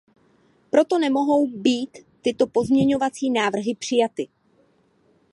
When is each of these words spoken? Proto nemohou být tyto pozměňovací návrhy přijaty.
Proto 0.69 0.99
nemohou 0.99 1.47
být 1.47 1.97
tyto 2.21 2.47
pozměňovací 2.47 3.29
návrhy 3.29 3.75
přijaty. 3.75 4.27